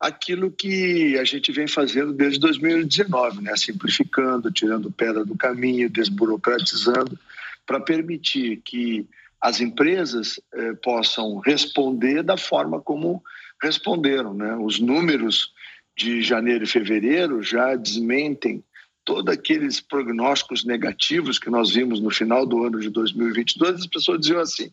aquilo 0.00 0.50
que 0.50 1.18
a 1.18 1.24
gente 1.24 1.50
vem 1.52 1.66
fazendo 1.66 2.12
desde 2.12 2.38
2019, 2.40 3.42
né? 3.42 3.56
simplificando, 3.56 4.50
tirando 4.50 4.90
pedra 4.90 5.24
do 5.24 5.36
caminho, 5.36 5.90
desburocratizando, 5.90 7.18
para 7.64 7.80
permitir 7.80 8.60
que 8.64 9.06
as 9.40 9.60
empresas 9.60 10.40
eh, 10.54 10.74
possam 10.74 11.38
responder 11.38 12.22
da 12.22 12.36
forma 12.36 12.80
como 12.80 13.22
responderam. 13.62 14.34
Né? 14.34 14.56
Os 14.56 14.78
números 14.78 15.52
de 15.96 16.22
janeiro 16.22 16.64
e 16.64 16.68
fevereiro 16.68 17.42
já 17.42 17.74
desmentem 17.74 18.62
todos 19.04 19.32
aqueles 19.32 19.80
prognósticos 19.80 20.64
negativos 20.64 21.38
que 21.38 21.48
nós 21.48 21.72
vimos 21.72 22.00
no 22.00 22.10
final 22.10 22.44
do 22.44 22.64
ano 22.64 22.80
de 22.80 22.90
2022. 22.90 23.80
As 23.80 23.86
pessoas 23.86 24.20
diziam 24.20 24.40
assim: 24.40 24.70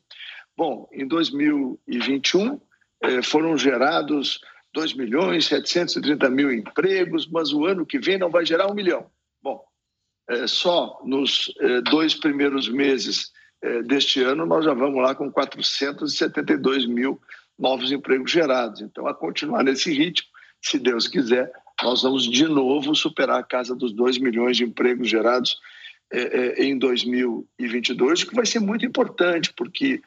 bom, 0.58 0.90
em 0.92 1.08
2021 1.08 2.60
eh, 3.04 3.22
foram 3.22 3.58
gerados 3.58 4.42
2 4.74 4.94
milhões 4.96 5.46
730 5.46 6.30
mil 6.30 6.52
empregos, 6.52 7.28
mas 7.28 7.54
o 7.54 7.66
ano 7.66 7.86
que 7.86 8.00
vem 8.00 8.18
não 8.18 8.30
vai 8.30 8.46
gerar 8.46 8.70
um 8.70 8.74
milhão. 8.74 9.06
Bom, 9.42 9.64
é, 10.28 10.48
só 10.48 11.00
nos 11.06 11.54
é, 11.60 11.82
dois 11.82 12.16
primeiros 12.16 12.68
meses 12.68 13.32
é, 13.62 13.84
deste 13.84 14.22
ano 14.22 14.46
nós 14.46 14.66
já 14.66 14.74
vamos 14.74 15.02
lá 15.02 15.14
com 15.14 15.32
472 15.32 16.88
mil 16.88 17.22
novos 17.58 17.92
empregos 17.92 18.32
gerados. 18.32 18.82
Então, 18.82 19.06
a 19.06 19.14
continuar 19.14 19.64
nesse 19.64 19.94
ritmo, 19.94 20.28
se 20.60 20.80
Deus 20.80 21.08
quiser, 21.08 21.52
nós 21.84 22.02
vamos 22.02 22.24
de 22.24 22.48
novo 22.48 22.96
superar 22.96 23.40
a 23.40 23.44
casa 23.44 23.76
dos 23.76 23.94
2 23.94 24.18
milhões 24.18 24.58
de 24.58 24.64
empregos 24.64 25.08
gerados 25.08 25.58
em 26.58 26.78
2022, 26.78 28.22
o 28.22 28.28
que 28.28 28.36
vai 28.36 28.46
ser 28.46 28.60
muito 28.60 28.86
importante, 28.86 29.52
porque 29.58 30.00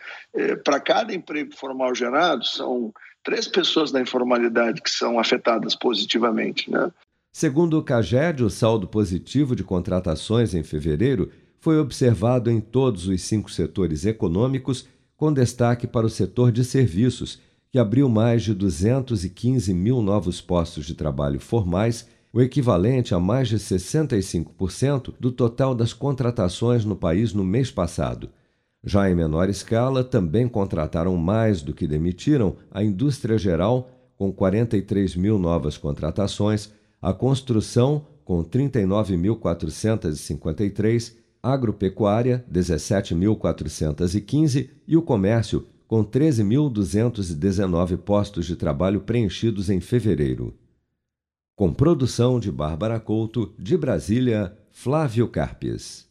para 0.64 0.78
cada 0.78 1.12
emprego 1.12 1.53
formal 1.56 1.92
gerado 1.97 2.44
são 2.44 2.94
três 3.27 3.48
pessoas 3.48 3.91
da 3.91 4.00
informalidade 4.00 4.80
que 4.80 4.88
são 4.88 5.19
afetadas 5.19 5.74
positivamente. 5.74 6.70
Né? 6.70 6.92
Segundo 7.32 7.77
o 7.77 7.82
CAGED, 7.82 8.44
o 8.44 8.48
saldo 8.48 8.86
positivo 8.86 9.56
de 9.56 9.64
contratações 9.64 10.55
em 10.55 10.62
fevereiro 10.62 11.32
foi 11.58 11.77
observado 11.80 12.48
em 12.48 12.60
todos 12.60 13.08
os 13.08 13.20
cinco 13.22 13.50
setores 13.50 14.06
econômicos, 14.06 14.86
com 15.16 15.32
destaque 15.32 15.88
para 15.88 16.06
o 16.06 16.10
setor 16.10 16.53
de 16.53 16.65
serviços, 16.65 17.41
que 17.72 17.81
abriu 17.81 18.09
mais 18.09 18.44
de 18.44 18.54
215 18.54 19.75
mil 19.75 20.00
novos 20.00 20.41
postos 20.41 20.86
de 20.86 20.94
trabalho 20.94 21.41
formais, 21.41 22.06
o 22.32 22.41
equivalente 22.41 23.12
a 23.12 23.19
mais 23.19 23.48
de 23.48 23.56
65% 23.56 25.15
do 25.19 25.32
total 25.32 25.75
das 25.75 25.92
contratações 25.92 26.84
no 26.84 26.94
país 26.94 27.32
no 27.32 27.42
mês 27.42 27.72
passado. 27.72 28.31
Já 28.88 29.10
em 29.10 29.16
menor 29.16 29.50
escala, 29.50 30.04
também 30.04 30.47
contrataram 30.47 31.16
mais 31.16 31.60
do 31.60 31.74
que 31.74 31.88
demitiram 31.88 32.54
a 32.70 32.84
indústria 32.84 33.36
geral, 33.36 33.91
com 34.16 34.32
43 34.32 35.16
mil 35.16 35.41
novas 35.41 35.76
contratações, 35.76 36.70
a 37.02 37.12
construção, 37.12 38.06
com 38.24 38.44
39.453, 38.44 41.16
agropecuária, 41.42 42.44
17.415 42.50 44.70
e 44.86 44.97
o 44.97 45.03
comércio, 45.03 45.66
com 45.88 46.04
13.219 46.04 47.97
postos 47.97 48.47
de 48.47 48.54
trabalho 48.54 49.00
preenchidos 49.00 49.68
em 49.68 49.80
fevereiro. 49.80 50.54
Com 51.56 51.74
produção 51.74 52.38
de 52.38 52.53
Bárbara 52.53 53.00
Couto, 53.00 53.53
de 53.58 53.76
Brasília, 53.76 54.56
Flávio 54.70 55.26
Carpes. 55.26 56.06